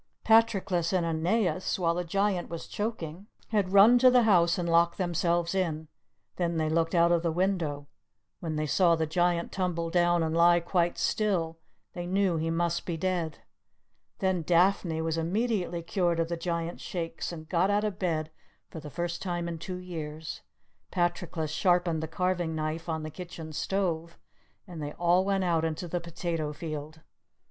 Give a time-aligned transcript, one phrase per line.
[0.23, 4.97] Patroclus and Aeneas, while the Giant was choking, had run to the house and locked
[4.97, 5.89] themselves in;
[6.37, 7.85] then they looked out of the window;
[8.39, 11.59] when they saw the Giant tumble down and lie quite still,
[11.93, 13.43] they knew he must be dead.
[14.17, 18.31] Then Daphne was immediately cured of the Giant's Shakes, and got out of bed
[18.71, 20.41] for the first time in two years.
[20.89, 24.17] Patroclus sharpened the carving knife on the kitchen stove,
[24.67, 27.01] and they all went out into the potato field.